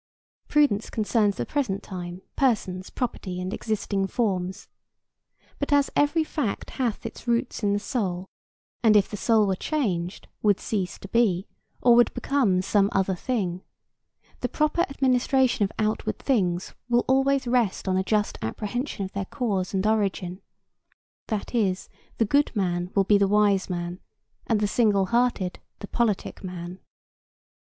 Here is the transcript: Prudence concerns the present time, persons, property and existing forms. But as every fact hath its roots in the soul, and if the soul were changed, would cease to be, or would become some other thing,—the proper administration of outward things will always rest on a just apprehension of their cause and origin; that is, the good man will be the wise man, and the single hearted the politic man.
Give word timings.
Prudence 0.47 0.89
concerns 0.89 1.37
the 1.37 1.45
present 1.45 1.83
time, 1.83 2.23
persons, 2.35 2.89
property 2.89 3.39
and 3.39 3.53
existing 3.53 4.07
forms. 4.07 4.67
But 5.59 5.71
as 5.71 5.91
every 5.95 6.23
fact 6.23 6.71
hath 6.71 7.05
its 7.05 7.27
roots 7.27 7.61
in 7.61 7.73
the 7.73 7.77
soul, 7.77 8.25
and 8.81 8.95
if 8.97 9.09
the 9.11 9.15
soul 9.15 9.45
were 9.45 9.55
changed, 9.55 10.27
would 10.41 10.59
cease 10.59 10.97
to 10.97 11.07
be, 11.07 11.45
or 11.83 11.95
would 11.95 12.11
become 12.15 12.63
some 12.63 12.89
other 12.93 13.13
thing,—the 13.13 14.49
proper 14.49 14.81
administration 14.81 15.65
of 15.65 15.71
outward 15.77 16.17
things 16.17 16.73
will 16.89 17.05
always 17.07 17.45
rest 17.45 17.87
on 17.87 17.95
a 17.95 18.03
just 18.03 18.39
apprehension 18.41 19.05
of 19.05 19.11
their 19.11 19.25
cause 19.25 19.71
and 19.71 19.85
origin; 19.85 20.41
that 21.27 21.53
is, 21.53 21.89
the 22.17 22.25
good 22.25 22.51
man 22.55 22.89
will 22.95 23.03
be 23.03 23.19
the 23.19 23.27
wise 23.27 23.69
man, 23.69 23.99
and 24.47 24.61
the 24.61 24.67
single 24.67 25.05
hearted 25.05 25.59
the 25.77 25.87
politic 25.87 26.43
man. 26.43 26.79